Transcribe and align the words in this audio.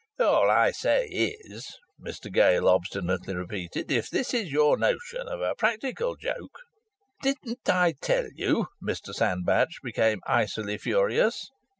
"All 0.19 0.49
I 0.49 0.71
say 0.71 1.05
is," 1.11 1.77
Mr 2.03 2.33
Gale 2.33 2.67
obstinately 2.67 3.35
repeated, 3.35 3.91
"if 3.91 4.09
this 4.09 4.33
is 4.33 4.51
your 4.51 4.75
notion 4.75 5.27
of 5.27 5.41
a 5.41 5.53
practical 5.53 6.15
joke" 6.15 6.57
"Didn't 7.21 7.69
I 7.69 7.93
tell 8.01 8.25
you" 8.33 8.65
Mr 8.83 9.13
Sandbach 9.13 9.69
became 9.83 10.19
icily 10.25 10.79
furious. 10.79 11.51